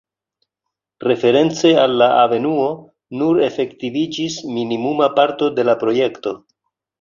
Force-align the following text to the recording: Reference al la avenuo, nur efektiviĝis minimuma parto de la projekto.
Reference 1.07 1.73
al 1.81 1.93
la 2.01 2.07
avenuo, 2.21 2.65
nur 3.19 3.43
efektiviĝis 3.49 4.39
minimuma 4.57 5.11
parto 5.21 5.51
de 5.61 5.67
la 5.69 5.77
projekto. 5.85 6.35